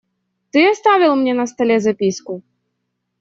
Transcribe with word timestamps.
Ты 0.49 0.67
оставил 0.71 1.15
мне 1.15 1.35
на 1.35 1.45
столе 1.45 1.79
записку? 1.79 2.41